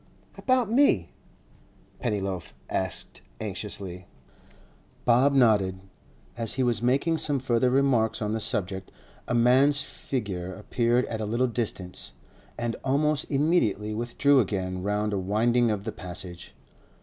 'About 0.35 0.71
me?' 0.71 1.11
Pennyloaf 1.99 2.55
asked 2.71 3.21
anxiously. 3.39 4.07
Bob 5.05 5.31
nodded. 5.35 5.79
As 6.35 6.55
he 6.55 6.63
was 6.63 6.81
making 6.81 7.19
some 7.19 7.37
further 7.37 7.69
remarks 7.69 8.19
on 8.19 8.33
the 8.33 8.39
subject, 8.39 8.91
a 9.27 9.35
man's 9.35 9.83
figure 9.83 10.55
appeared 10.55 11.05
at 11.05 11.21
a 11.21 11.25
little 11.27 11.45
distance, 11.45 12.13
and 12.57 12.77
almost 12.83 13.29
immediately 13.29 13.93
withdrew 13.93 14.39
again 14.39 14.81
round 14.81 15.13
a 15.13 15.19
winding 15.19 15.69
of 15.69 15.83
the 15.83 15.91
Passage. 15.91 16.55